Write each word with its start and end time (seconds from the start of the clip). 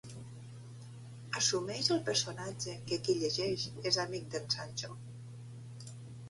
Assumeix 1.41 1.89
el 1.95 2.01
personatge 2.07 2.73
que 2.87 2.99
qui 3.09 3.15
llegeix 3.19 3.67
és 3.91 4.01
amic 4.05 4.27
d'en 4.33 4.49
Sancho? 4.57 4.91